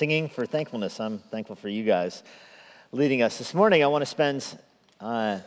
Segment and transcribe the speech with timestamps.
[0.00, 0.98] singing for thankfulness.
[0.98, 2.22] I'm thankful for you guys
[2.90, 3.36] leading us.
[3.36, 4.46] This morning, I want to spend
[4.98, 5.40] uh,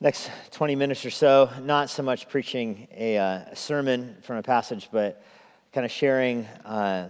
[0.00, 4.42] next 20 minutes or so not so much preaching a, uh, a sermon from a
[4.42, 5.24] passage, but
[5.72, 7.08] kind of sharing uh,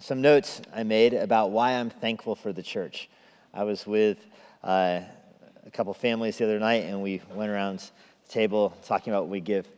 [0.00, 3.08] some notes I made about why I'm thankful for the church.
[3.54, 4.18] I was with
[4.64, 4.98] uh,
[5.64, 9.30] a couple families the other night, and we went around the table talking about what
[9.30, 9.68] we give,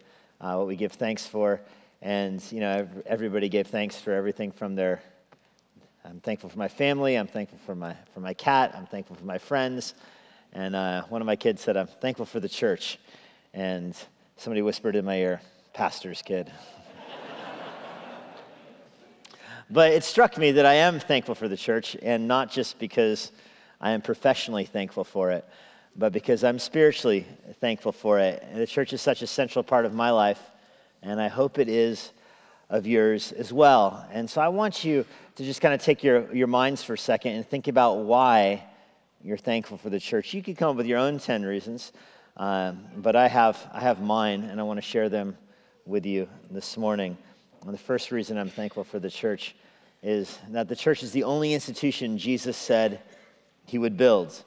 [0.41, 1.61] uh, what we give thanks for.
[2.01, 5.03] And, you know, everybody gave thanks for everything from their,
[6.05, 9.25] I'm thankful for my family, I'm thankful for my, for my cat, I'm thankful for
[9.25, 9.95] my friends.
[10.53, 12.99] And uh, one of my kids said, I'm thankful for the church.
[13.55, 13.97] And
[14.37, 15.41] somebody whispered in my ear,
[15.73, 16.53] pastor's kid.
[19.71, 23.31] but it struck me that I am thankful for the church, and not just because
[23.81, 25.45] I am professionally thankful for it,
[25.97, 27.27] but because I'm spiritually
[27.61, 28.45] thankful for it.
[28.51, 30.41] And the church is such a central part of my life
[31.03, 32.13] and I hope it is
[32.73, 34.05] of yours as well.
[34.11, 35.05] And so I want you
[35.37, 38.65] to just kind of take your, your minds for a second and think about why
[39.23, 40.33] you're thankful for the church.
[40.33, 41.93] You could come up with your own 10 reasons,
[42.39, 45.37] um, but I have, I have mine, and I want to share them
[45.87, 47.17] with you this morning.
[47.61, 49.55] And the first reason I'm thankful for the church
[50.03, 53.03] is that the church is the only institution Jesus said
[53.67, 54.45] he would build.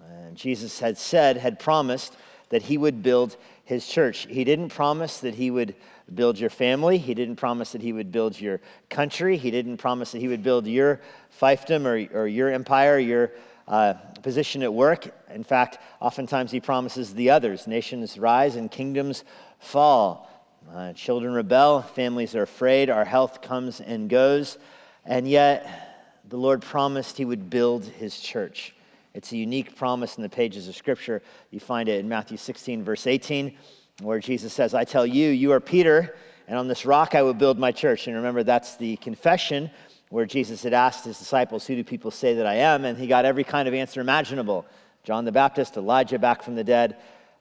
[0.00, 2.16] Uh, Jesus had said, had promised
[2.48, 4.26] that he would build his church.
[4.28, 5.76] He didn't promise that he would
[6.14, 6.98] build your family.
[6.98, 9.36] He didn't promise that he would build your country.
[9.36, 11.00] He didn't promise that he would build your
[11.40, 13.32] fiefdom or, or your empire, your
[13.68, 15.08] uh, position at work.
[15.32, 17.66] In fact, oftentimes he promises the others.
[17.66, 19.24] Nations rise and kingdoms
[19.58, 20.28] fall.
[20.72, 24.58] Uh, children rebel, families are afraid, our health comes and goes.
[25.04, 25.90] And yet,
[26.28, 28.74] the Lord promised he would build his church.
[29.14, 31.22] It's a unique promise in the pages of Scripture.
[31.50, 33.56] You find it in Matthew 16, verse 18,
[34.00, 36.16] where Jesus says, I tell you, you are Peter,
[36.48, 38.06] and on this rock I will build my church.
[38.06, 39.70] And remember, that's the confession
[40.08, 42.84] where Jesus had asked his disciples, Who do people say that I am?
[42.84, 44.66] And he got every kind of answer imaginable
[45.04, 46.96] John the Baptist, Elijah back from the dead.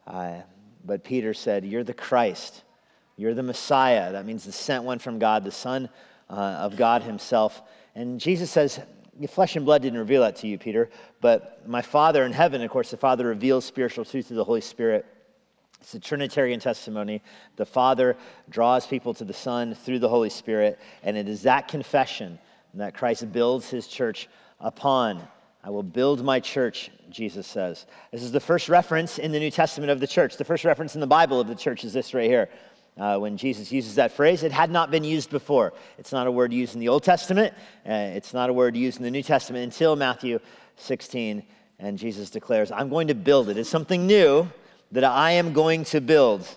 [0.07, 0.35] Uh,
[0.85, 2.63] but Peter said, You're the Christ.
[3.17, 4.13] You're the Messiah.
[4.13, 5.89] That means the sent one from God, the Son
[6.29, 7.62] uh, of God Himself.
[7.95, 8.79] And Jesus says,
[9.19, 10.89] Your flesh and blood didn't reveal that to you, Peter,
[11.19, 14.62] but my Father in heaven, of course, the Father reveals spiritual truth through the Holy
[14.62, 15.06] Spirit.
[15.81, 17.22] It's a Trinitarian testimony.
[17.56, 18.17] The Father
[18.50, 22.38] draws people to the Son through the Holy Spirit, and it is that confession
[22.73, 24.28] that Christ builds his church
[24.59, 25.25] upon.
[25.63, 27.85] I will build my church, Jesus says.
[28.12, 30.38] This is the first reference in the New Testament of the church.
[30.38, 32.50] The first reference in the Bible of the church is this right here
[32.97, 34.44] uh, when Jesus uses that phrase.
[34.44, 35.73] It had not been used before.
[35.97, 37.53] It's not a word used in the Old Testament,
[37.88, 40.39] uh, it's not a word used in the New Testament until Matthew
[40.78, 41.44] 16.
[41.79, 43.57] And Jesus declares, I'm going to build it.
[43.57, 44.47] It's something new
[44.91, 46.47] that I am going to build.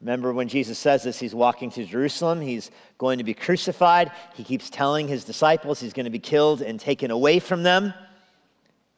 [0.00, 2.40] Remember when Jesus says this, he's walking to Jerusalem.
[2.40, 4.10] He's going to be crucified.
[4.34, 7.94] He keeps telling his disciples he's going to be killed and taken away from them.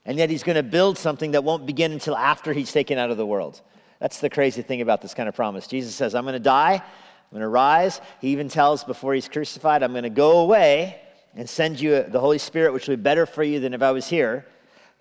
[0.07, 3.11] And yet he's going to build something that won't begin until after he's taken out
[3.11, 3.61] of the world.
[4.01, 5.67] That's the crazy thing about this kind of promise.
[5.67, 8.01] Jesus says, I'm going to die, I'm going to rise.
[8.21, 11.01] He even tells before he's crucified, I'm going to go away
[11.35, 13.93] and send you the Holy Spirit, which will be better for you than if I
[13.93, 14.47] was here.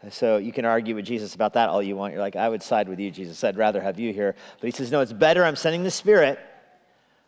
[0.09, 2.13] So you can argue with Jesus about that all you want.
[2.13, 3.43] You're like, I would side with you, Jesus.
[3.43, 4.35] I'd rather have you here.
[4.59, 5.45] But he says, No, it's better.
[5.45, 6.39] I'm sending the Spirit.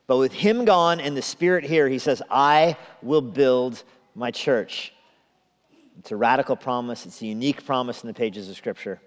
[0.08, 4.94] But with him gone and the Spirit here, he says, I will build my church.
[6.00, 7.06] It's a radical promise.
[7.06, 9.00] It's a unique promise in the pages of Scripture.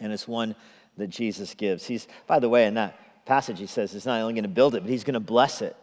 [0.00, 0.54] And it's one
[0.96, 1.86] that Jesus gives.
[1.86, 4.74] He's, by the way, in that passage, he says he's not only going to build
[4.74, 5.76] it, but he's going to bless it.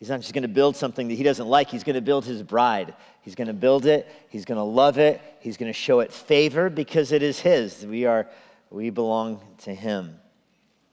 [0.00, 2.24] He's not just going to build something that he doesn't like, he's going to build
[2.24, 2.94] his bride.
[3.20, 6.10] He's going to build it, he's going to love it, he's going to show it
[6.10, 7.84] favor because it is his.
[7.84, 8.26] We are
[8.70, 10.18] we belong to him.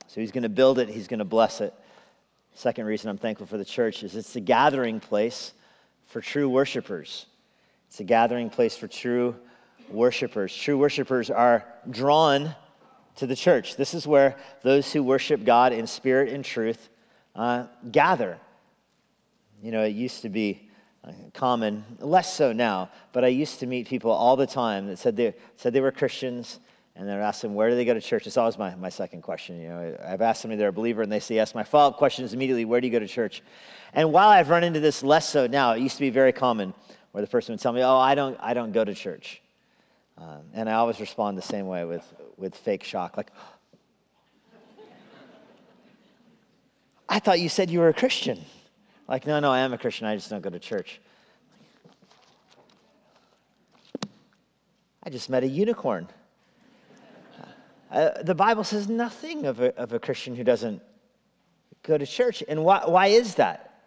[0.08, 1.74] So he's going to build it, he's going to bless it.
[2.54, 5.54] Second reason I'm thankful for the church is it's a gathering place
[6.08, 7.28] for true worshipers.
[7.88, 9.38] It's a gathering place for true
[9.90, 10.54] worshipers.
[10.54, 12.54] True worshipers are drawn
[13.16, 13.78] to the church.
[13.78, 16.90] This is where those who worship God in spirit and truth
[17.36, 18.38] uh, gather.
[19.62, 20.70] You know, it used to be
[21.04, 24.98] uh, common, less so now, but I used to meet people all the time that
[24.98, 26.60] said they, said they were Christians,
[26.96, 28.28] and then I asked them, where do they go to church?
[28.28, 29.62] It's always my, my second question.
[29.62, 31.56] You know, I've asked if they're a believer, and they say yes.
[31.56, 33.42] My follow-up question is immediately, where do you go to church?
[33.94, 36.74] And while I've run into this less so now, it used to be very common
[37.12, 39.42] where the person would tell me, oh, I don't, I don't go to church.
[40.18, 42.04] Um, and I always respond the same way with,
[42.38, 43.32] with fake shock, like,
[47.10, 48.44] I thought you said you were a Christian.
[49.08, 50.06] Like, no, no, I am a Christian.
[50.06, 51.00] I just don't go to church.
[55.04, 56.08] I just met a unicorn.
[57.90, 60.82] Uh, the Bible says nothing of a, of a Christian who doesn't
[61.84, 62.44] go to church.
[62.50, 63.82] And why, why is that?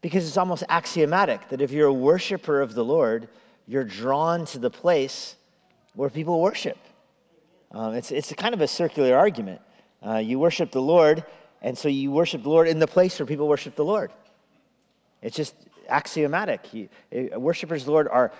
[0.00, 3.28] Because it's almost axiomatic that if you're a worshiper of the Lord,
[3.66, 5.36] you're drawn to the place
[5.94, 6.78] where people worship.
[7.70, 9.60] Um, it's, it's a kind of a circular argument.
[10.04, 11.24] Uh, you worship the Lord,
[11.62, 14.10] and so you worship the Lord in the place where people worship the Lord.
[15.22, 15.54] It's just
[15.88, 16.72] axiomatic.
[16.72, 18.32] You, uh, worshipers of the Lord are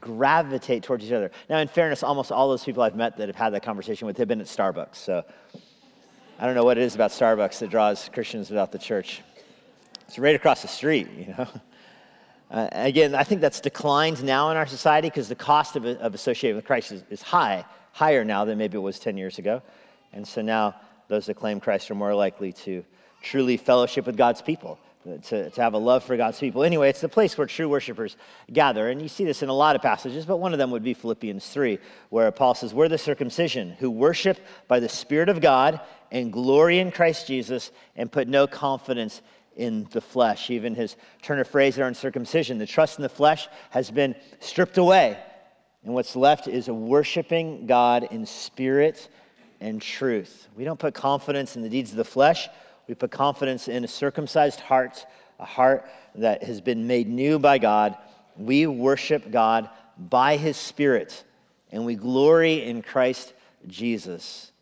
[0.00, 1.30] gravitate towards each other.
[1.48, 4.18] Now, in fairness, almost all those people I've met that have had that conversation with
[4.18, 4.96] have been at Starbucks.
[4.96, 5.24] So
[6.38, 9.22] I don't know what it is about Starbucks that draws Christians without the church.
[10.06, 11.48] It's right across the street, you know.
[12.48, 16.14] Uh, again, I think that's declined now in our society because the cost of, of
[16.14, 19.60] associating with Christ is, is high, higher now than maybe it was 10 years ago.
[20.12, 20.76] And so now
[21.08, 22.84] those that claim Christ are more likely to
[23.20, 26.62] truly fellowship with God's people, to, to have a love for God's people.
[26.62, 28.16] Anyway, it's the place where true worshipers
[28.52, 28.88] gather.
[28.88, 30.94] And you see this in a lot of passages, but one of them would be
[30.94, 31.78] Philippians 3,
[32.10, 34.38] where Paul says, We're the circumcision who worship
[34.68, 35.80] by the Spirit of God
[36.10, 39.22] and glory in Christ Jesus and put no confidence
[39.56, 40.50] in the flesh.
[40.50, 44.14] Even his turn of phrase there on circumcision, the trust in the flesh has been
[44.40, 45.18] stripped away.
[45.84, 49.08] And what's left is a worshiping God in spirit
[49.60, 50.48] and truth.
[50.56, 52.48] We don't put confidence in the deeds of the flesh,
[52.88, 55.04] we put confidence in a circumcised heart,
[55.38, 57.96] a heart that has been made new by God.
[58.36, 59.68] We worship God
[59.98, 61.24] by his spirit,
[61.72, 63.32] and we glory in Christ
[63.66, 64.52] Jesus.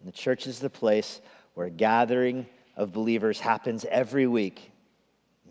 [0.00, 1.20] And the church is the place
[1.54, 2.46] where gathering
[2.76, 4.70] of believers happens every week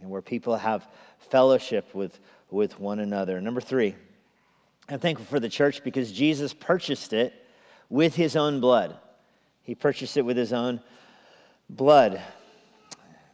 [0.02, 0.88] and where people have
[1.18, 2.20] fellowship with,
[2.52, 3.42] with one another.
[3.42, 3.96] Number three,
[4.88, 7.34] I'm thankful for the church because Jesus purchased it
[7.90, 8.96] with his own blood.
[9.64, 10.80] He purchased it with his own
[11.70, 12.22] blood.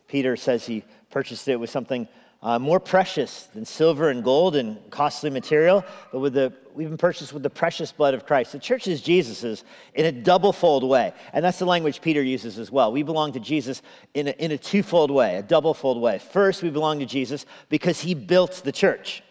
[0.08, 2.08] Peter says he purchased it with something
[2.44, 6.98] uh, more precious than silver and gold and costly material, but with the, we've been
[6.98, 8.52] purchased with the precious blood of Christ.
[8.52, 9.64] The church is Jesus's
[9.94, 12.92] in a double-fold way, and that's the language Peter uses as well.
[12.92, 13.84] We belong to Jesus
[14.16, 16.18] in a, in a two-fold way, a double-fold way.
[16.18, 19.22] First, we belong to Jesus because he built the church.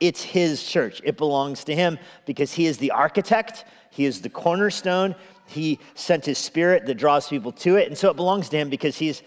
[0.00, 1.00] It's his church.
[1.04, 5.14] It belongs to him because he is the architect, he is the cornerstone,
[5.46, 8.68] he sent his spirit that draws people to it, and so it belongs to him
[8.68, 9.22] because he's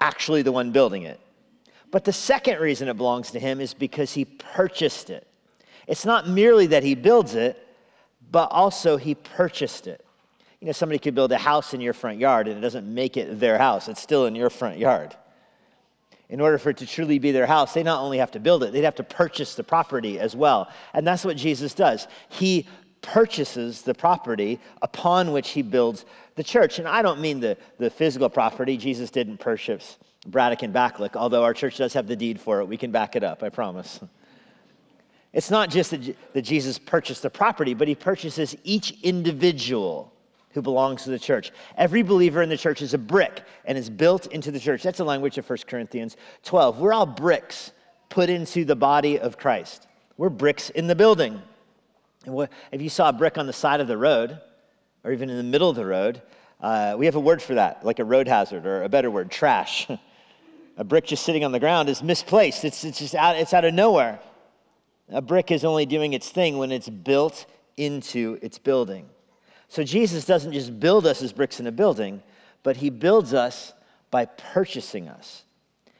[0.00, 1.20] actually the one building it.
[1.90, 5.26] But the second reason it belongs to him is because he purchased it.
[5.86, 7.66] It's not merely that he builds it,
[8.30, 10.04] but also he purchased it.
[10.60, 13.16] You know, somebody could build a house in your front yard and it doesn't make
[13.16, 15.16] it their house, it's still in your front yard.
[16.28, 18.62] In order for it to truly be their house, they not only have to build
[18.62, 20.70] it, they'd have to purchase the property as well.
[20.94, 22.08] And that's what Jesus does.
[22.30, 22.66] He
[23.02, 26.06] purchases the property upon which he builds
[26.36, 26.78] the church.
[26.78, 28.76] And I don't mean the, the physical property.
[28.76, 32.66] Jesus didn't purchase Braddock and Backlick, although our church does have the deed for it.
[32.66, 34.00] We can back it up, I promise.
[35.32, 40.12] It's not just that, that Jesus purchased the property, but he purchases each individual
[40.50, 41.50] who belongs to the church.
[41.76, 44.82] Every believer in the church is a brick and is built into the church.
[44.82, 46.78] That's the language of 1 Corinthians 12.
[46.78, 47.72] We're all bricks
[48.10, 49.88] put into the body of Christ.
[50.18, 51.40] We're bricks in the building.
[52.26, 54.40] And if you saw a brick on the side of the road,
[55.04, 56.22] or even in the middle of the road,
[56.60, 59.30] uh, we have a word for that, like a road hazard, or a better word,
[59.30, 59.88] trash.
[60.78, 62.64] A brick just sitting on the ground is misplaced.
[62.64, 64.18] It's, it's just out, it's out of nowhere.
[65.10, 67.44] A brick is only doing its thing when it's built
[67.76, 69.06] into its building.
[69.68, 72.22] So Jesus doesn't just build us as bricks in a building,
[72.62, 73.74] but he builds us
[74.10, 75.44] by purchasing us.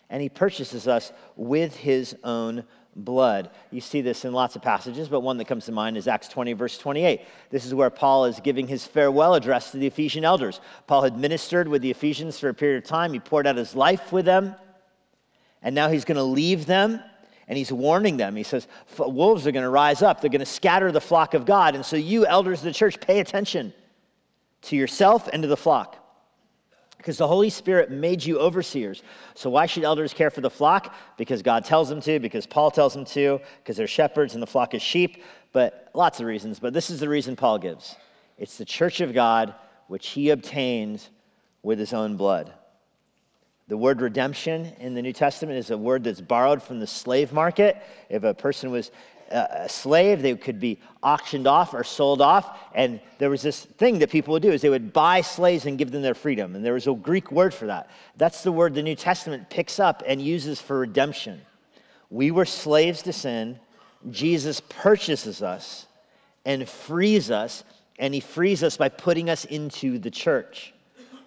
[0.09, 2.65] And he purchases us with his own
[2.97, 3.51] blood.
[3.71, 6.29] You see this in lots of passages, but one that comes to mind is Acts
[6.29, 7.23] 20, verse 28.
[7.51, 10.61] This is where Paul is giving his farewell address to the Ephesian elders.
[10.87, 13.75] Paul had ministered with the Ephesians for a period of time, he poured out his
[13.75, 14.55] life with them,
[15.63, 17.01] and now he's going to leave them.
[17.49, 18.37] And he's warning them.
[18.37, 20.21] He says, Wolves are going to rise up.
[20.21, 21.75] They're going to scatter the flock of God.
[21.75, 23.75] And so, you, elders of the church, pay attention
[24.63, 26.02] to yourself and to the flock
[27.03, 29.03] because the Holy Spirit made you overseers.
[29.35, 30.95] So, why should elders care for the flock?
[31.19, 34.47] Because God tells them to, because Paul tells them to, because they're shepherds and the
[34.47, 36.61] flock is sheep, but lots of reasons.
[36.61, 37.97] But this is the reason Paul gives
[38.39, 39.53] it's the church of God,
[39.89, 41.09] which he obtained
[41.65, 42.53] with his own blood.
[43.67, 47.33] The word redemption in the New Testament is a word that's borrowed from the slave
[47.33, 47.83] market.
[48.11, 48.93] If a person was
[49.33, 52.59] a slave, they could be auctioned off or sold off.
[52.75, 55.79] And there was this thing that people would do is they would buy slaves and
[55.79, 56.55] give them their freedom.
[56.55, 57.91] And there was a Greek word for that.
[58.17, 61.41] That's the word the New Testament picks up and uses for redemption.
[62.11, 63.59] We were slaves to sin.
[64.11, 65.87] Jesus purchases us
[66.45, 67.65] and frees us,
[67.99, 70.75] and he frees us by putting us into the church.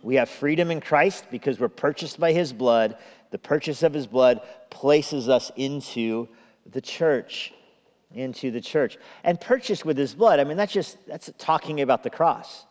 [0.04, 2.98] We have freedom in Christ because we're purchased by his blood.
[3.32, 6.28] The purchase of his blood places us into
[6.72, 7.54] the church
[8.16, 10.40] into the church and purchased with his blood.
[10.40, 12.66] I mean, that's just that's talking about the cross.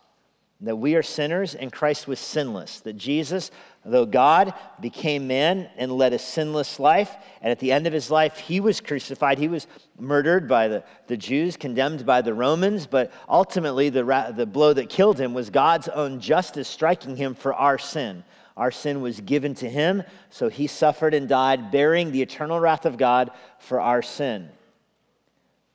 [0.61, 2.81] that we are sinners and Christ was sinless.
[2.81, 3.51] That Jesus,
[3.85, 7.15] though God, became man and led a sinless life.
[7.43, 9.39] And at the end of his life, he was crucified.
[9.39, 9.67] He was
[9.99, 12.87] murdered by the, the Jews, condemned by the Romans.
[12.87, 17.53] But ultimately, the, the blow that killed him was God's own justice striking him for
[17.53, 18.25] our sin.
[18.57, 22.87] Our sin was given to him, so he suffered and died, bearing the eternal wrath
[22.87, 24.49] of God for our sin.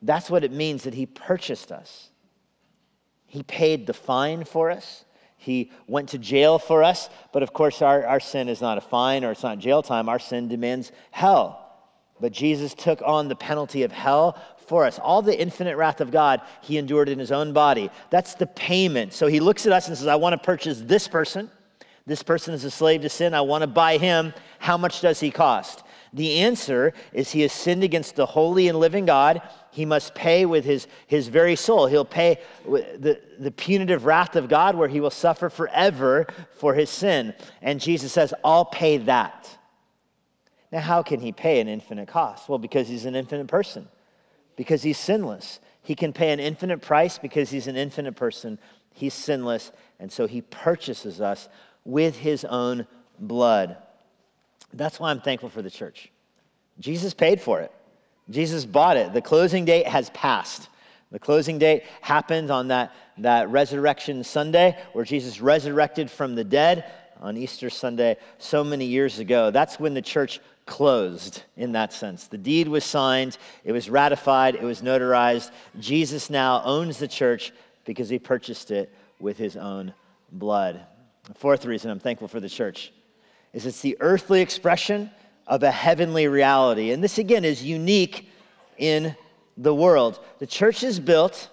[0.02, 2.10] That's what it means that he purchased us.
[3.26, 5.06] He paid the fine for us.
[5.38, 7.10] He went to jail for us.
[7.32, 10.10] But of course, our, our sin is not a fine or it's not jail time.
[10.10, 11.66] Our sin demands hell.
[12.20, 14.38] But Jesus took on the penalty of hell
[14.68, 15.00] for us.
[15.00, 17.90] All the infinite wrath of God, he endured in his own body.
[18.10, 19.14] That's the payment.
[19.14, 21.50] So he looks at us and says, I want to purchase this person.
[22.06, 23.34] This person is a slave to sin.
[23.34, 24.34] I want to buy him.
[24.58, 25.84] How much does he cost?
[26.12, 29.42] The answer is he has sinned against the holy and living God.
[29.72, 31.86] He must pay with his, his very soul.
[31.86, 36.90] He'll pay the, the punitive wrath of God where he will suffer forever for his
[36.90, 37.34] sin.
[37.62, 39.58] And Jesus says, I'll pay that.
[40.72, 42.48] Now, how can he pay an infinite cost?
[42.48, 43.88] Well, because he's an infinite person,
[44.56, 45.60] because he's sinless.
[45.82, 48.60] He can pay an infinite price because he's an infinite person.
[48.94, 51.50] He's sinless, and so he purchases us
[51.86, 52.86] with his own
[53.20, 53.78] blood.
[54.74, 56.12] That's why I'm thankful for the church.
[56.80, 57.72] Jesus paid for it,
[58.30, 59.14] Jesus bought it.
[59.14, 60.70] The closing date has passed.
[61.12, 66.92] The closing date happened on that, that resurrection Sunday where Jesus resurrected from the dead
[67.20, 69.52] on Easter Sunday so many years ago.
[69.52, 72.28] That's when the church closed in that sense.
[72.28, 75.50] The deed was signed, it was ratified, it was notarized.
[75.80, 77.52] Jesus now owns the church
[77.86, 79.94] because he purchased it with his own
[80.32, 80.80] blood.
[81.24, 82.94] The fourth reason I'm thankful for the church
[83.52, 85.10] is it's the earthly expression
[85.50, 86.92] of a heavenly reality.
[86.92, 88.30] And this, again, is unique
[88.78, 89.16] in
[89.58, 90.24] the world.
[90.38, 91.50] The church is built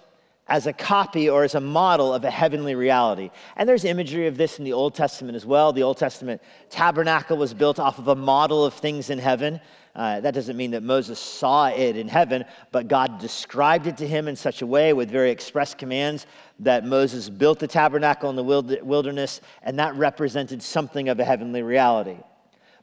[0.47, 3.31] as a copy or as a model of a heavenly reality.
[3.57, 5.73] And there's imagery of this in the Old Testament as well.
[5.73, 9.59] The Old Testament tabernacle was built off of a model of things in heaven.
[9.93, 14.07] Uh, that doesn't mean that Moses saw it in heaven, but God described it to
[14.07, 16.27] him in such a way with very express commands
[16.59, 18.43] that Moses built the tabernacle in the
[18.83, 22.17] wilderness, and that represented something of a heavenly reality.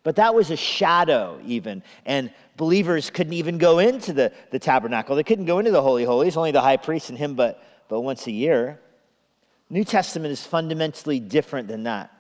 [0.05, 1.83] But that was a shadow, even.
[2.07, 5.17] And believers couldn't even go into the, the tabernacle.
[5.17, 8.03] They couldn't go into the Holy Holies, only the high priest and him, but, but
[8.03, 8.79] once a year.
[9.71, 12.13] New Testament is fundamentally different than that.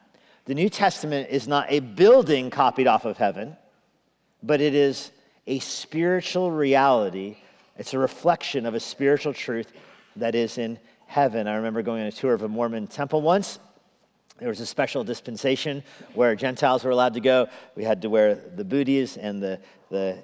[0.47, 3.57] The New Testament is not a building copied off of heaven
[4.45, 5.11] but it is
[5.47, 7.37] a spiritual reality.
[7.76, 9.73] It's a reflection of a spiritual truth
[10.17, 11.49] that is in heaven.
[11.49, 13.59] I remember going on a tour of a Mormon temple once.
[14.38, 15.83] There was a special dispensation
[16.14, 17.49] where Gentiles were allowed to go.
[17.76, 19.61] We had to wear the booties and the,
[19.91, 20.23] the,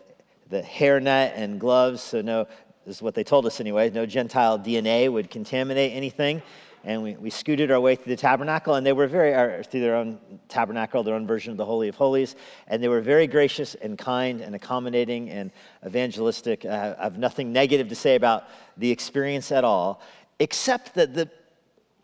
[0.49, 2.03] the hairnet and gloves.
[2.03, 2.47] So, no,
[2.85, 6.43] this is what they told us anyway no Gentile DNA would contaminate anything
[6.85, 9.97] and we, we scooted our way through the tabernacle, and they were very, through their
[9.97, 12.37] own tabernacle, their own version of the Holy of Holies,
[12.69, 15.51] and they were very gracious and kind and accommodating and
[15.87, 16.65] evangelistic.
[16.65, 18.45] Uh, I have nothing negative to say about
[18.79, 20.01] the experience at all,
[20.39, 21.29] except that the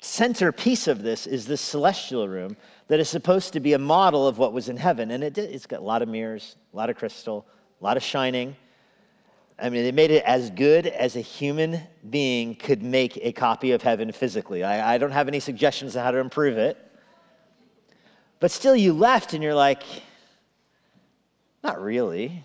[0.00, 2.56] centerpiece of this is this celestial room
[2.88, 5.10] that is supposed to be a model of what was in heaven.
[5.10, 7.46] And it, it's got a lot of mirrors, a lot of crystal,
[7.80, 8.56] a lot of shining.
[9.58, 13.72] I mean, they made it as good as a human being could make a copy
[13.72, 14.62] of heaven physically.
[14.62, 16.76] I, I don't have any suggestions on how to improve it.
[18.38, 19.82] But still, you left and you're like,
[21.64, 22.42] not really.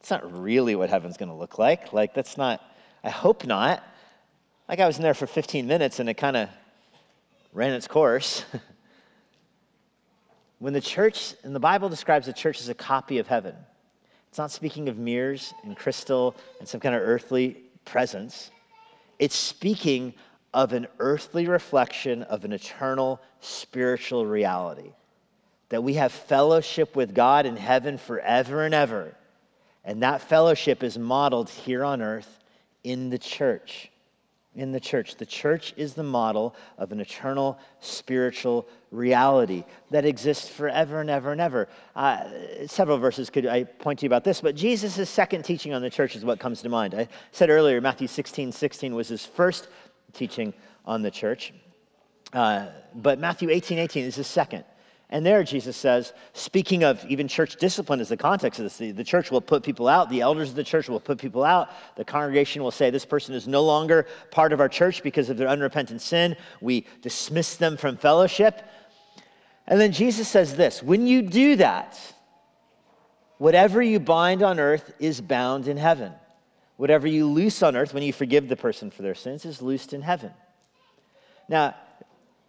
[0.00, 1.92] It's not really what heaven's going to look like.
[1.92, 2.62] Like, that's not,
[3.02, 3.82] I hope not.
[4.68, 6.48] Like, I was in there for 15 minutes and it kind of
[7.56, 8.44] ran its course.
[10.58, 13.56] when the church, and the Bible describes the church as a copy of heaven,
[14.28, 18.50] it's not speaking of mirrors and crystal and some kind of earthly presence.
[19.18, 20.12] It's speaking
[20.52, 24.92] of an earthly reflection of an eternal spiritual reality.
[25.70, 29.14] That we have fellowship with God in heaven forever and ever.
[29.82, 32.44] And that fellowship is modeled here on earth
[32.84, 33.90] in the church
[34.56, 35.16] in the church.
[35.16, 41.32] The church is the model of an eternal spiritual reality that exists forever and ever
[41.32, 41.68] and ever.
[41.94, 42.24] Uh,
[42.66, 45.90] several verses could I point to you about this, but Jesus' second teaching on the
[45.90, 46.94] church is what comes to mind.
[46.94, 49.68] I said earlier, Matthew 16, 16 was his first
[50.12, 51.52] teaching on the church.
[52.32, 54.64] Uh, but Matthew 18, 18 is his second.
[55.08, 58.90] And there, Jesus says, speaking of even church discipline is the context of this, the,
[58.90, 60.10] the, church will put people out.
[60.10, 61.70] The elders of the church will put people out.
[61.94, 65.36] The congregation will say, This person is no longer part of our church because of
[65.36, 66.36] their unrepentant sin.
[66.60, 68.64] We dismiss them from fellowship.
[69.68, 72.00] And then Jesus says this When you do that,
[73.38, 76.12] whatever you bind on earth is bound in heaven.
[76.78, 79.92] Whatever you loose on earth when you forgive the person for their sins is loosed
[79.92, 80.32] in heaven.
[81.48, 81.74] Now,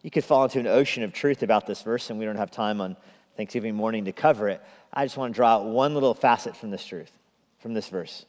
[0.03, 2.51] You could fall into an ocean of truth about this verse, and we don't have
[2.51, 2.95] time on
[3.35, 4.61] Thanksgiving morning to cover it.
[4.93, 7.11] I just want to draw out one little facet from this truth,
[7.59, 8.25] from this verse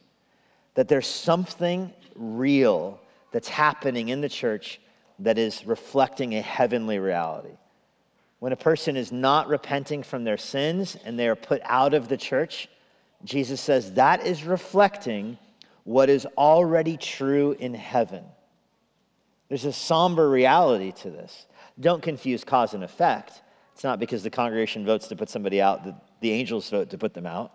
[0.79, 4.79] that there's something real that's happening in the church
[5.19, 7.57] that is reflecting a heavenly reality.
[8.39, 12.07] When a person is not repenting from their sins and they are put out of
[12.07, 12.69] the church,
[13.25, 15.37] Jesus says that is reflecting
[15.83, 18.23] what is already true in heaven.
[19.49, 21.45] There's a somber reality to this.
[21.79, 23.41] Don't confuse cause and effect.
[23.73, 26.97] It's not because the congregation votes to put somebody out that the angels vote to
[26.97, 27.53] put them out.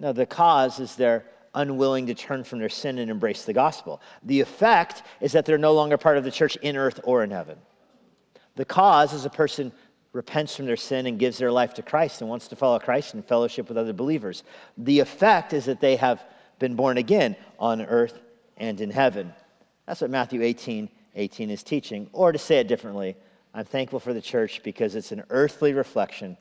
[0.00, 1.24] No, the cause is they're
[1.54, 4.00] unwilling to turn from their sin and embrace the gospel.
[4.24, 7.30] The effect is that they're no longer part of the church in earth or in
[7.30, 7.58] heaven.
[8.56, 9.72] The cause is a person
[10.12, 13.14] repents from their sin and gives their life to Christ and wants to follow Christ
[13.14, 14.42] and fellowship with other believers.
[14.76, 16.22] The effect is that they have
[16.58, 18.18] been born again on earth
[18.56, 19.32] and in heaven.
[19.86, 22.08] That's what Matthew 18 18 is teaching.
[22.12, 23.16] Or to say it differently,
[23.54, 26.36] I'm thankful for the church because it's an earthly reflection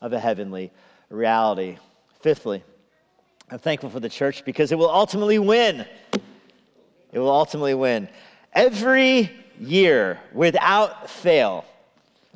[0.00, 0.70] of a heavenly
[1.08, 1.78] reality.
[2.20, 2.62] Fifthly,
[3.50, 5.86] I'm thankful for the church because it will ultimately win.
[7.12, 8.08] It will ultimately win.
[8.52, 11.64] Every year, without fail,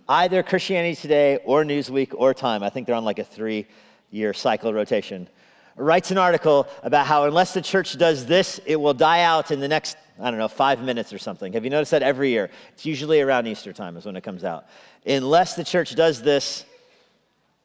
[0.08, 3.66] either Christianity Today or Newsweek or Time, I think they're on like a three
[4.10, 5.28] year cycle rotation,
[5.76, 9.60] writes an article about how unless the church does this, it will die out in
[9.60, 11.52] the next, I don't know, five minutes or something.
[11.52, 12.50] Have you noticed that every year?
[12.72, 14.66] It's usually around Easter time is when it comes out.
[15.06, 16.64] Unless the church does this,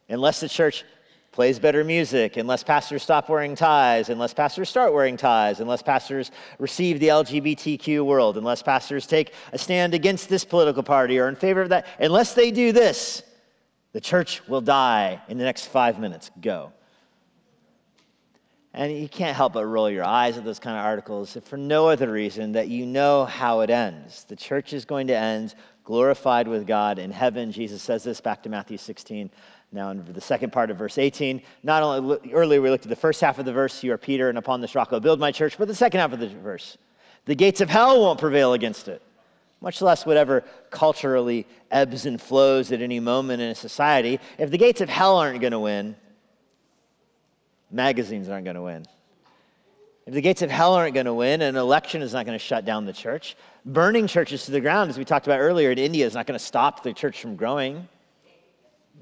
[0.10, 0.84] unless the church
[1.31, 6.29] plays better music, unless pastors stop wearing ties, unless pastors start wearing ties, unless pastors
[6.60, 11.36] receive the LGBTQ world, unless pastors take a stand against this political party or in
[11.36, 13.24] favor of that, unless they do this,
[13.93, 16.31] the church will die in the next five minutes.
[16.41, 16.74] Go.
[18.73, 21.89] And you can't help but roll your eyes at those kind of articles for no
[21.89, 24.23] other reason that you know how it ends.
[24.23, 27.51] The church is going to end glorified with God in heaven.
[27.51, 29.29] Jesus says this back to Matthew 16.
[29.73, 32.95] Now, in the second part of verse 18, not only earlier we looked at the
[32.95, 35.31] first half of the verse, you are Peter, and upon this rock I'll build my
[35.31, 36.77] church, but the second half of the verse,
[37.25, 39.01] the gates of hell won't prevail against it,
[39.62, 44.19] much less whatever culturally ebbs and flows at any moment in a society.
[44.38, 45.95] If the gates of hell aren't going to win,
[47.71, 48.86] magazines aren't going to win.
[50.05, 52.43] If the gates of hell aren't going to win, an election is not going to
[52.43, 53.36] shut down the church.
[53.65, 56.38] Burning churches to the ground, as we talked about earlier in India, is not going
[56.38, 57.88] to stop the church from growing.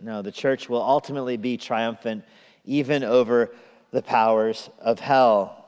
[0.02, 2.24] No, the church will ultimately be triumphant
[2.66, 3.52] even over
[3.92, 5.66] the powers of hell.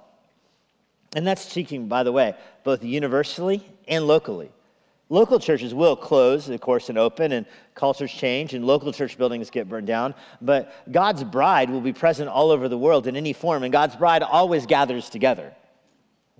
[1.15, 4.51] And that's speaking, by the way, both universally and locally.
[5.12, 7.45] Local churches will close, of course, and open, and
[7.76, 10.15] cultures change, and local church buildings get burned down.
[10.39, 13.97] But God's bride will be present all over the world in any form, and God's
[13.97, 15.54] bride always gathers together.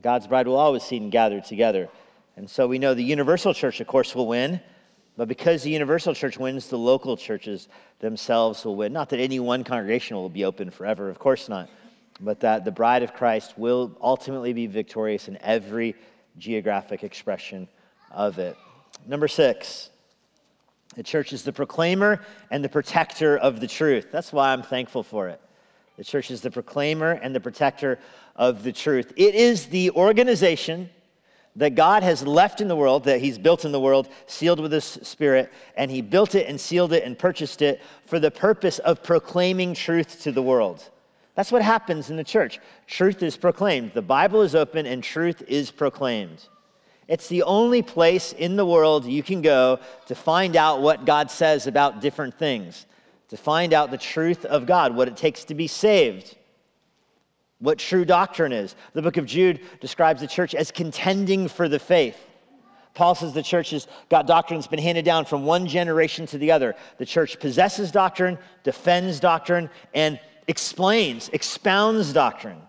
[0.02, 1.90] God's bride will always see and gather together.
[2.38, 4.62] And so we know the universal church, of course, will win.
[5.18, 7.68] But because the universal church wins, the local churches
[8.00, 8.94] themselves will win.
[8.94, 11.70] Not that any one congregation will be open forever, of course not.
[12.22, 15.94] But that the bride of Christ will ultimately be victorious in every
[16.38, 17.68] geographic expression
[18.14, 18.58] of it.
[19.08, 19.90] Number six,
[20.96, 24.08] the church is the proclaimer and the protector of the truth.
[24.12, 25.42] That's why I'm thankful for it.
[25.98, 28.00] The church is the proclaimer and the protector
[28.36, 29.14] of the truth.
[29.16, 30.90] It is the organization
[31.56, 34.72] that God has left in the world, that He's built in the world, sealed with
[34.72, 38.80] His Spirit, and He built it and sealed it and purchased it for the purpose
[38.80, 40.90] of proclaiming truth to the world.
[41.36, 42.60] That's what happens in the church.
[42.88, 43.92] Truth is proclaimed.
[43.94, 46.48] The Bible is open and truth is proclaimed.
[47.12, 51.30] It's the only place in the world you can go to find out what God
[51.30, 52.86] says about different things,
[53.28, 56.38] to find out the truth of God, what it takes to be saved,
[57.60, 58.78] what true doctrine is.
[58.94, 62.16] The book of Jude describes the church as contending for the faith.
[62.94, 66.38] Paul says the church has got doctrine that's been handed down from one generation to
[66.38, 66.76] the other.
[66.98, 72.62] The church possesses doctrine, defends doctrine, and explains, expounds doctrine.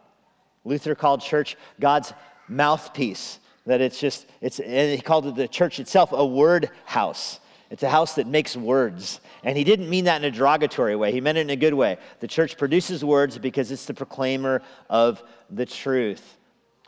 [0.65, 2.13] Luther called church God's
[2.49, 7.41] mouthpiece that it's just, it's, and he called it the church itself a word house.
[7.71, 9.21] It's a house that makes words.
[9.45, 11.11] And he didn't mean that in a derogatory way.
[11.11, 11.97] He meant it in a good way.
[12.21, 16.37] The church produces words because it's the proclaimer of the truth.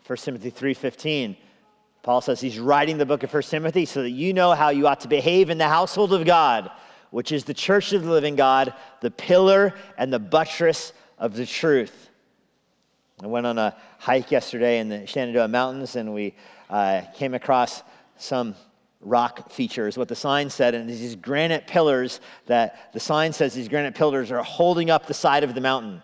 [0.07, 1.37] 1 Timothy 3:15.
[2.03, 4.87] Paul says he's writing the book of 1 Timothy so that you know how you
[4.87, 6.71] ought to behave in the household of God,
[7.11, 11.47] which is the church of the living God, the pillar and the buttress of the
[11.47, 12.11] truth.
[13.23, 16.35] I went on a hike yesterday in the Shenandoah Mountains and we
[17.15, 17.83] came across
[18.17, 18.55] some
[19.01, 23.69] rock features, what the sign said, and these granite pillars that the sign says these
[23.69, 26.03] granite pillars are holding up the side of the mountain.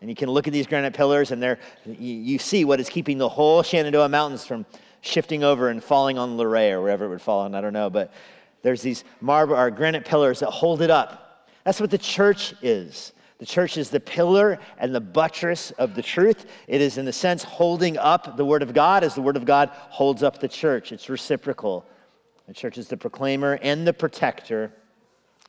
[0.00, 2.88] And you can look at these granite pillars, and they're, you, you see what is
[2.88, 4.66] keeping the whole Shenandoah Mountains from
[5.00, 7.88] shifting over and falling on Luray or wherever it would fall on, I don't know.
[7.88, 8.12] But
[8.62, 11.48] there's these marble or granite pillars that hold it up.
[11.64, 13.12] That's what the church is.
[13.42, 16.46] The church is the pillar and the buttress of the truth.
[16.68, 19.44] It is, in a sense, holding up the Word of God as the Word of
[19.44, 20.92] God holds up the church.
[20.92, 21.84] It's reciprocal.
[22.46, 24.72] The church is the proclaimer and the protector,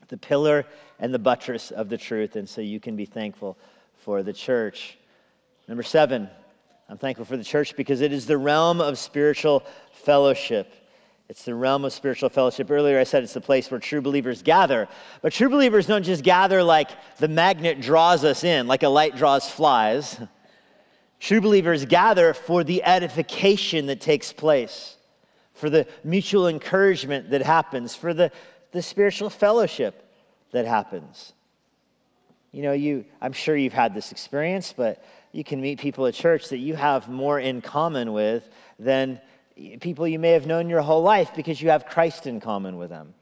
[0.08, 0.66] the pillar
[0.98, 2.36] and the buttress of the truth.
[2.36, 3.60] And so you can be thankful
[3.98, 4.98] for the church.
[5.68, 6.28] Number seven,
[6.90, 10.74] I'm thankful for the church because it is the realm of spiritual fellowship.
[11.30, 12.70] It's the realm of spiritual fellowship.
[12.70, 14.88] Earlier, I said it's the place where true believers gather.
[15.22, 19.16] But true believers don't just gather like the magnet draws us in, like a light
[19.16, 20.20] draws flies.
[21.20, 24.98] True believers gather for the edification that takes place,
[25.54, 28.30] for the mutual encouragement that happens, for the,
[28.72, 30.06] the spiritual fellowship
[30.52, 31.32] that happens.
[32.52, 36.14] You know, you, I'm sure you've had this experience, but you can meet people at
[36.14, 39.20] church that you have more in common with than
[39.80, 42.90] people you may have known your whole life because you have Christ in common with
[42.90, 43.14] them.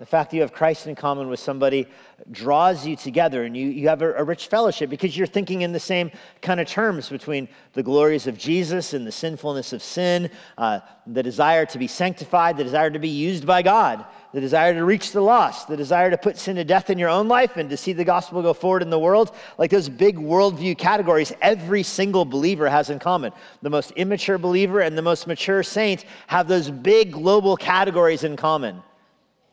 [0.00, 1.86] The fact that you have Christ in common with somebody
[2.32, 5.70] draws you together and you, you have a, a, rich fellowship because you're thinking in
[5.70, 6.10] the same
[6.42, 11.22] kind of terms between the glories of Jesus and the sinfulness of sin, uh, the
[11.22, 15.12] desire to be sanctified, the desire to be used by God, the desire to reach
[15.12, 17.76] the lost, the desire to put sin to death in your own life and to
[17.76, 19.30] see the gospel go forward in the world.
[19.58, 23.32] Like those big worldview categories, every single believer has in common.
[23.62, 28.34] The most immature believer and the most mature saint have those big global categories in
[28.34, 28.82] common.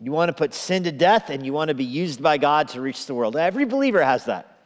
[0.02, 2.68] You want to put sin to death and you want to be used by God
[2.70, 3.38] to reach the world.
[3.38, 4.58] Every believer has that.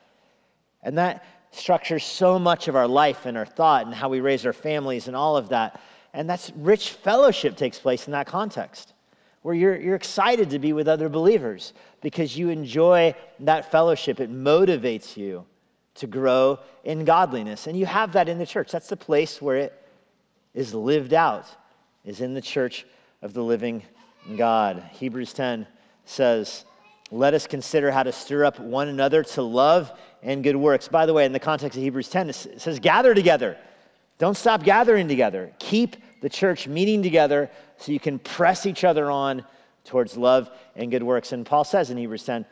[0.81, 4.45] And that structures so much of our life and our thought and how we raise
[4.45, 5.81] our families and all of that.
[6.13, 8.93] And that's rich fellowship takes place in that context
[9.41, 14.19] where you're, you're excited to be with other believers because you enjoy that fellowship.
[14.19, 15.45] It motivates you
[15.95, 17.67] to grow in godliness.
[17.67, 18.71] And you have that in the church.
[18.71, 19.73] That's the place where it
[20.53, 21.45] is lived out,
[22.05, 22.85] is in the church
[23.21, 23.83] of the living
[24.38, 24.83] God.
[24.91, 25.67] Hebrews 10
[26.05, 26.65] says,
[27.11, 29.91] Let us consider how to stir up one another to love
[30.23, 30.88] and good works.
[30.88, 33.57] By the way, in the context of Hebrews 10, it says, Gather together.
[34.17, 35.51] Don't stop gathering together.
[35.59, 39.45] Keep the church meeting together so you can press each other on
[39.83, 41.31] towards love and good works.
[41.31, 42.45] And Paul says in Hebrews 10,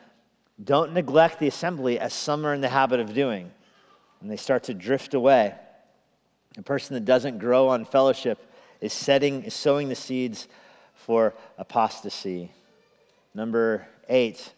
[0.62, 3.50] Don't neglect the assembly as some are in the habit of doing.
[4.20, 5.54] And they start to drift away.
[6.56, 8.38] A person that doesn't grow on fellowship
[8.80, 10.46] is setting, is sowing the seeds
[10.94, 12.50] for apostasy.
[13.34, 14.52] Number eight,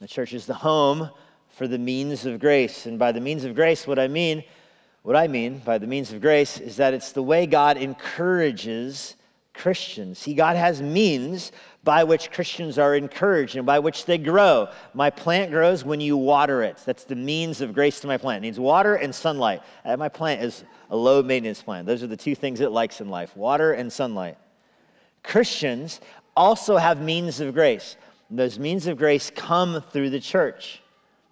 [0.00, 1.10] the church is the home
[1.50, 2.86] for the means of grace.
[2.86, 4.44] And by the means of grace, what I mean,
[5.02, 9.16] what I mean by the means of grace is that it's the way God encourages
[9.54, 10.18] Christians.
[10.18, 11.52] See, God has means
[11.84, 14.68] by which Christians are encouraged and by which they grow.
[14.94, 16.78] My plant grows when you water it.
[16.86, 18.44] That's the means of grace to my plant.
[18.44, 19.62] It needs water and sunlight.
[19.84, 21.86] My plant is a low maintenance plant.
[21.86, 24.38] Those are the two things it likes in life water and sunlight.
[25.22, 26.00] Christians
[26.36, 27.96] also have means of grace.
[28.28, 30.82] And those means of grace come through the church.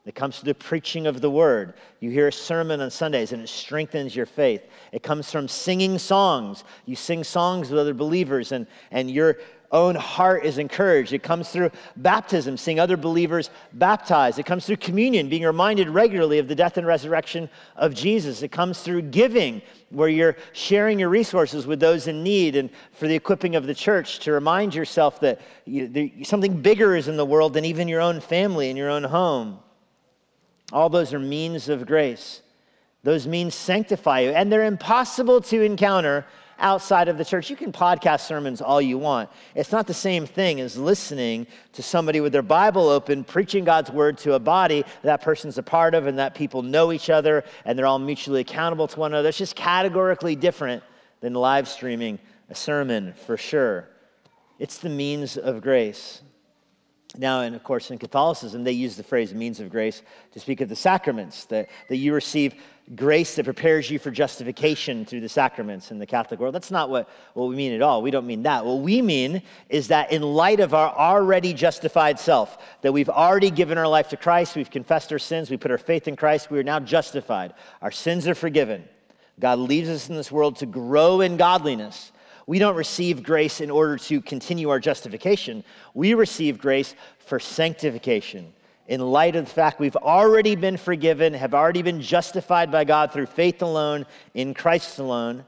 [0.06, 1.74] It comes through the preaching of the word.
[2.00, 4.62] You hear a sermon on Sundays and it strengthens your faith.
[4.92, 6.64] It comes from singing songs.
[6.86, 9.38] You sing songs with other believers and, and you're
[9.72, 11.12] own heart is encouraged.
[11.12, 14.38] It comes through baptism, seeing other believers baptized.
[14.38, 18.42] It comes through communion, being reminded regularly of the death and resurrection of Jesus.
[18.42, 23.06] It comes through giving, where you're sharing your resources with those in need and for
[23.06, 27.24] the equipping of the church to remind yourself that you, something bigger is in the
[27.24, 29.60] world than even your own family and your own home.
[30.72, 32.42] All those are means of grace.
[33.02, 36.26] Those means sanctify you, and they're impossible to encounter
[36.60, 37.50] outside of the church.
[37.50, 39.30] You can podcast sermons all you want.
[39.54, 43.90] It's not the same thing as listening to somebody with their Bible open, preaching God's
[43.90, 47.44] word to a body that person's a part of and that people know each other
[47.64, 49.28] and they're all mutually accountable to one another.
[49.28, 50.82] It's just categorically different
[51.20, 52.18] than live streaming
[52.48, 53.88] a sermon for sure.
[54.58, 56.22] It's the means of grace.
[57.16, 60.60] Now, and of course, in Catholicism, they use the phrase means of grace to speak
[60.60, 62.54] of the sacraments, that, that you receive
[62.94, 66.54] grace that prepares you for justification through the sacraments in the Catholic world.
[66.54, 68.02] That's not what, what we mean at all.
[68.02, 68.64] We don't mean that.
[68.64, 73.50] What we mean is that in light of our already justified self, that we've already
[73.50, 76.50] given our life to Christ, we've confessed our sins, we put our faith in Christ,
[76.50, 77.54] we are now justified.
[77.82, 78.84] Our sins are forgiven.
[79.38, 82.12] God leaves us in this world to grow in godliness.
[82.50, 85.62] We don't receive grace in order to continue our justification.
[85.94, 88.52] We receive grace for sanctification
[88.88, 93.12] in light of the fact we've already been forgiven, have already been justified by God
[93.12, 95.44] through faith alone, in Christ alone,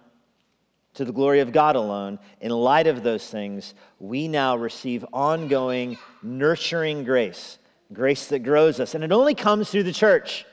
[0.94, 5.98] to the glory of God alone, in light of those things, we now receive ongoing,
[6.22, 7.58] nurturing grace,
[7.92, 8.94] grace that grows us.
[8.94, 10.46] And it only comes through the church.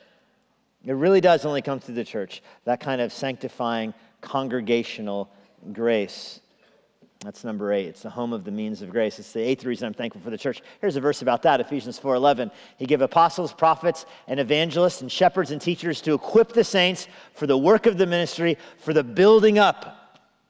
[0.84, 5.30] It really does only come through the church, that kind of sanctifying, congregational
[5.74, 6.40] grace.
[7.24, 7.88] That's number eight.
[7.88, 9.20] It's the home of the means of grace.
[9.20, 10.62] It's the eighth reason I'm thankful for the church.
[10.80, 12.50] Here's a verse about that, Ephesians 4:11.
[12.78, 17.46] He gave apostles, prophets, and evangelists, and shepherds and teachers to equip the saints for
[17.46, 20.00] the work of the ministry, for the building up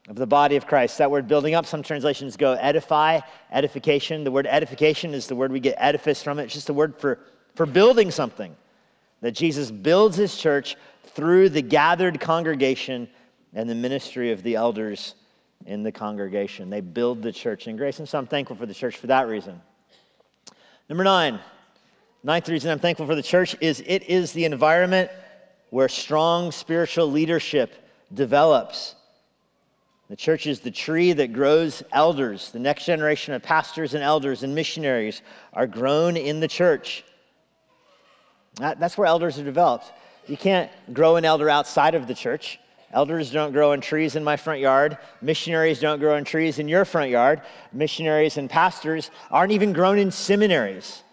[0.09, 0.99] of the body of Christ.
[0.99, 3.19] That word building up, some translations go edify,
[3.51, 4.23] edification.
[4.23, 6.37] The word edification is the word we get edifice from.
[6.37, 6.45] It.
[6.45, 7.19] It's just a word for,
[7.55, 8.55] for building something.
[9.21, 13.09] That Jesus builds his church through the gathered congregation
[13.53, 15.15] and the ministry of the elders
[15.65, 16.69] in the congregation.
[16.69, 17.99] They build the church in grace.
[17.99, 19.61] And so I'm thankful for the church for that reason.
[20.87, 21.39] Number nine,
[22.23, 25.11] ninth reason I'm thankful for the church is it is the environment
[25.69, 27.73] where strong spiritual leadership
[28.13, 28.95] develops.
[30.09, 32.51] The church is the tree that grows elders.
[32.51, 35.21] The next generation of pastors and elders and missionaries
[35.53, 37.03] are grown in the church.
[38.55, 39.91] That, that's where elders are developed.
[40.25, 42.59] You can't grow an elder outside of the church.
[42.91, 44.97] Elders don't grow in trees in my front yard.
[45.21, 47.41] Missionaries don't grow in trees in your front yard.
[47.71, 51.03] Missionaries and pastors aren't even grown in seminaries.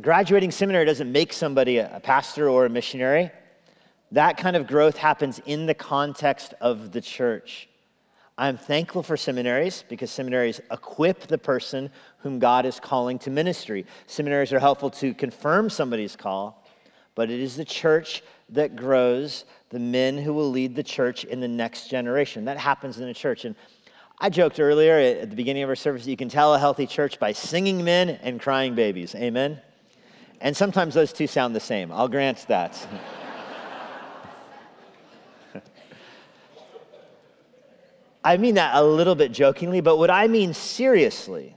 [0.00, 3.30] Graduating seminary doesn't make somebody a pastor or a missionary.
[4.12, 7.68] That kind of growth happens in the context of the church.
[8.38, 13.86] I'm thankful for seminaries because seminaries equip the person whom God is calling to ministry.
[14.06, 16.65] Seminaries are helpful to confirm somebody's call,
[17.16, 21.40] but it is the church that grows the men who will lead the church in
[21.40, 22.44] the next generation.
[22.44, 23.44] That happens in the church.
[23.44, 23.56] And
[24.20, 27.18] I joked earlier at the beginning of our service, you can tell a healthy church
[27.18, 29.16] by singing men and crying babies.
[29.16, 29.60] Amen?
[30.40, 31.90] And sometimes those two sound the same.
[31.90, 32.86] I'll grant that.
[38.22, 41.56] I mean that a little bit jokingly, but what I mean seriously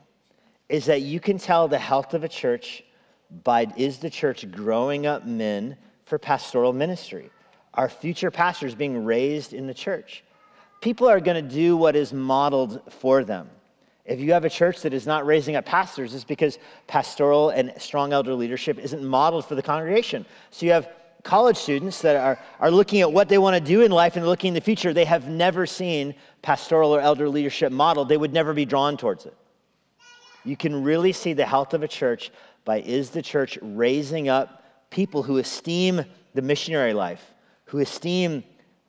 [0.70, 2.84] is that you can tell the health of a church
[3.44, 7.30] by is the church growing up men for pastoral ministry?
[7.74, 10.24] Are future pastors being raised in the church?
[10.82, 13.50] People are going to do what is modeled for them.
[14.06, 17.72] If you have a church that is not raising up pastors, it's because pastoral and
[17.78, 20.26] strong elder leadership isn't modeled for the congregation.
[20.50, 20.90] So you have
[21.24, 24.26] college students that are, are looking at what they want to do in life and
[24.26, 24.94] looking in the future.
[24.94, 29.26] They have never seen pastoral or elder leadership modeled, they would never be drawn towards
[29.26, 29.36] it.
[30.46, 32.32] You can really see the health of a church
[32.66, 37.34] by is the church raising up people who esteem the missionary life,
[37.66, 38.44] who esteem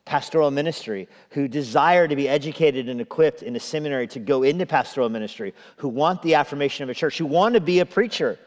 [0.05, 4.65] pastoral ministry, who desire to be educated and equipped in a seminary to go into
[4.65, 8.37] pastoral ministry, who want the affirmation of a church, who want to be a preacher,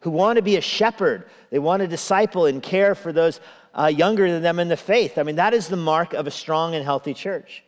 [0.00, 1.28] who want to be a shepherd.
[1.50, 3.40] They want to disciple and care for those
[3.74, 5.18] uh, younger than them in the faith.
[5.18, 7.64] I mean, that is the mark of a strong and healthy church.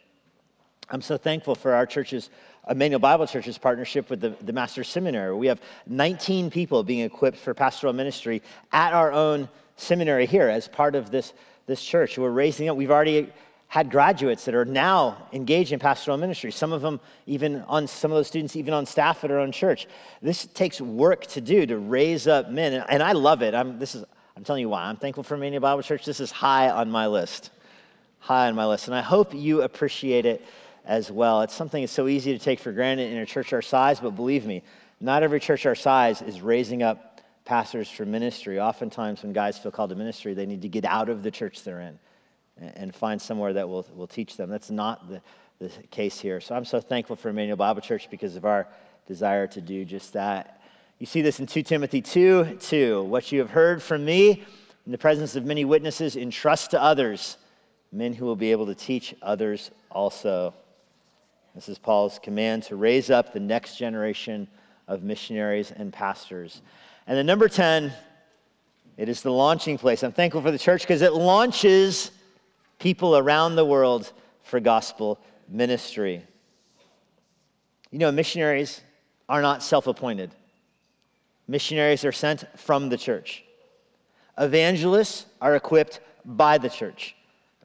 [0.88, 2.30] I'm so thankful for our church's
[2.68, 5.34] Emmanuel Bible Church's partnership with the, the Master's Seminary.
[5.34, 8.40] We have 19 people being equipped for pastoral ministry
[8.72, 11.32] at our own seminary here as part of this,
[11.66, 12.18] this church.
[12.18, 12.76] We're raising up.
[12.76, 13.32] We've already
[13.66, 16.52] had graduates that are now engaged in pastoral ministry.
[16.52, 19.50] Some of them, even on some of those students, even on staff at our own
[19.50, 19.88] church.
[20.20, 23.54] This takes work to do to raise up men, and I love it.
[23.54, 24.04] I'm, this is,
[24.36, 24.84] I'm telling you why.
[24.84, 26.04] I'm thankful for Emmanuel Bible Church.
[26.04, 27.50] This is high on my list,
[28.20, 30.44] high on my list, and I hope you appreciate it
[30.84, 31.42] as well.
[31.42, 34.10] It's something that's so easy to take for granted in a church our size, but
[34.10, 34.62] believe me,
[35.00, 38.60] not every church our size is raising up pastors for ministry.
[38.60, 41.62] Oftentimes, when guys feel called to ministry, they need to get out of the church
[41.62, 41.98] they're in
[42.58, 44.50] and find somewhere that will, will teach them.
[44.50, 45.20] That's not the,
[45.58, 46.40] the case here.
[46.40, 48.68] So I'm so thankful for Emmanuel Bible Church because of our
[49.06, 50.60] desire to do just that.
[50.98, 53.02] You see this in 2 Timothy 2 2.
[53.02, 54.44] What you have heard from me
[54.86, 57.36] in the presence of many witnesses, entrust to others,
[57.92, 60.54] men who will be able to teach others also.
[61.54, 64.48] This is Paul's command to raise up the next generation
[64.88, 66.62] of missionaries and pastors.
[67.06, 67.92] And then, number 10,
[68.96, 70.02] it is the launching place.
[70.02, 72.10] I'm thankful for the church because it launches
[72.78, 74.12] people around the world
[74.42, 76.22] for gospel ministry.
[77.90, 78.80] You know, missionaries
[79.28, 80.34] are not self appointed,
[81.48, 83.44] missionaries are sent from the church.
[84.38, 87.14] Evangelists are equipped by the church.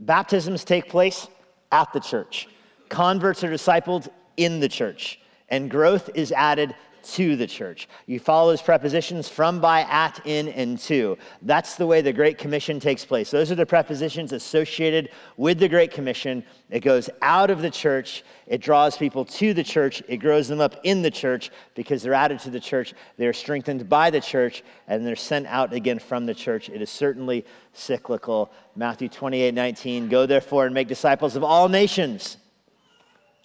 [0.02, 1.28] Baptisms take place
[1.72, 2.50] at the church.
[2.90, 5.20] Converts are discipled in the church,
[5.50, 6.76] and growth is added
[7.14, 7.88] to the church.
[8.06, 11.18] You follow those prepositions from, by, at, in, and to.
[11.42, 13.32] That's the way the Great Commission takes place.
[13.32, 16.44] Those are the prepositions associated with the Great Commission.
[16.70, 20.60] It goes out of the church, it draws people to the church, it grows them
[20.60, 24.64] up in the church because they're added to the church, they're strengthened by the church,
[24.88, 26.70] and they're sent out again from the church.
[26.70, 28.52] It is certainly cyclical.
[28.76, 32.38] Matthew 28 19, go therefore and make disciples of all nations,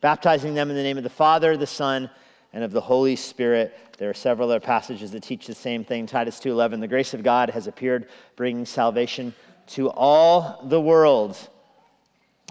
[0.03, 2.11] baptizing them in the name of the Father, the Son,
[2.53, 3.75] and of the Holy Spirit.
[3.97, 6.07] There are several other passages that teach the same thing.
[6.07, 9.35] Titus 2:11, the grace of God has appeared bringing salvation
[9.69, 11.39] to all the world.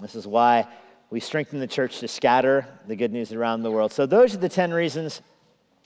[0.00, 0.66] This is why
[1.12, 3.92] We strengthen the church to scatter the good news around the world.
[3.92, 5.20] So, those are the 10 reasons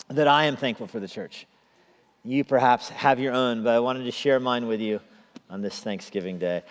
[0.06, 1.48] that I am thankful for the church.
[2.22, 5.00] You perhaps have your own, but I wanted to share mine with you
[5.50, 6.62] on this Thanksgiving Day.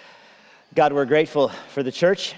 [0.73, 2.33] God, we're grateful for the church.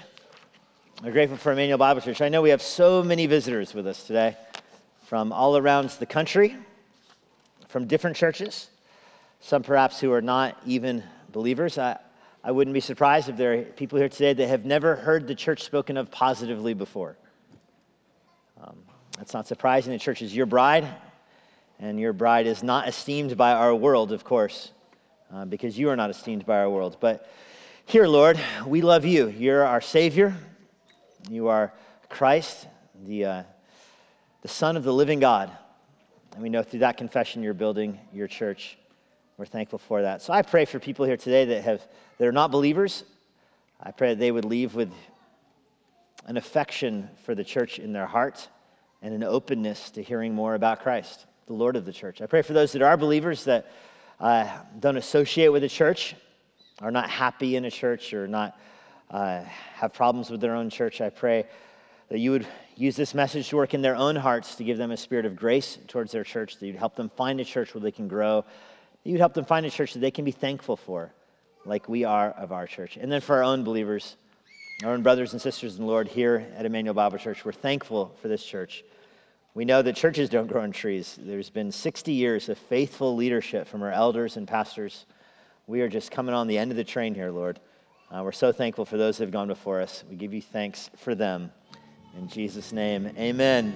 [1.00, 2.20] We're grateful for Immanuel Bible Church.
[2.22, 4.36] I know we have so many visitors with us today
[5.06, 6.56] from all around the country,
[7.68, 8.68] from different churches,
[9.38, 11.78] some perhaps who are not even believers.
[11.78, 11.98] I,
[12.42, 15.36] I wouldn't be surprised if there are people here today that have never heard the
[15.36, 17.16] church spoken of positively before.
[18.60, 18.78] Um,
[19.16, 19.92] that's not surprising.
[19.92, 20.88] The church is your bride,
[21.78, 24.72] and your bride is not esteemed by our world, of course,
[25.32, 26.96] uh, because you are not esteemed by our world.
[26.98, 27.30] But
[27.86, 29.28] here, Lord, we love you.
[29.28, 30.36] You're our Savior.
[31.28, 31.72] You are
[32.08, 32.68] Christ,
[33.04, 33.42] the, uh,
[34.42, 35.50] the Son of the living God.
[36.34, 38.78] And we know through that confession you're building your church.
[39.36, 40.22] We're thankful for that.
[40.22, 41.86] So I pray for people here today that, have,
[42.18, 43.04] that are not believers.
[43.80, 44.92] I pray that they would leave with
[46.26, 48.48] an affection for the church in their heart
[49.02, 52.20] and an openness to hearing more about Christ, the Lord of the church.
[52.20, 53.70] I pray for those that are believers that
[54.18, 54.48] uh,
[54.80, 56.16] don't associate with the church,
[56.80, 58.58] are not happy in a church, or not
[59.10, 59.42] uh,
[59.74, 61.00] have problems with their own church.
[61.00, 61.46] I pray
[62.08, 64.90] that you would use this message to work in their own hearts to give them
[64.90, 67.82] a spirit of grace towards their church, that you'd help them find a church where
[67.82, 68.42] they can grow,
[69.02, 71.12] that you'd help them find a church that they can be thankful for,
[71.64, 72.96] like we are of our church.
[72.96, 74.16] And then for our own believers,
[74.84, 78.14] our own brothers and sisters in the Lord here at Immanuel Bible Church, we're thankful
[78.22, 78.84] for this church.
[79.54, 81.18] We know that churches don't grow on trees.
[81.20, 85.04] There's been 60 years of faithful leadership from our elders and pastors.
[85.66, 87.58] We are just coming on the end of the train here, Lord.
[88.10, 90.02] Uh, we're so thankful for those who have gone before us.
[90.08, 91.52] We give you thanks for them.
[92.16, 93.74] In Jesus' name, amen.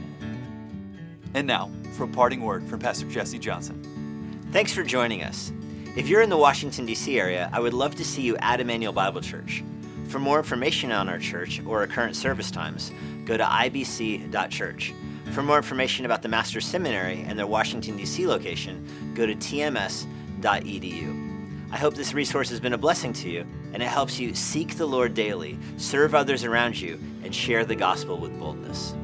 [1.35, 4.41] And now, for a parting word from Pastor Jesse Johnson.
[4.51, 5.53] Thanks for joining us.
[5.97, 7.21] If you're in the Washington, D.C.
[7.21, 9.63] area, I would love to see you at Immanuel Bible Church.
[10.09, 12.91] For more information on our church or our current service times,
[13.27, 14.95] go to ibc.church.
[15.33, 18.27] For more information about the Master's Seminary and their Washington, D.C.
[18.27, 20.03] location, go to tms.edu.
[21.73, 24.77] I hope this resource has been a blessing to you and it helps you seek
[24.77, 28.95] the Lord daily, serve others around you, and share the gospel with boldness.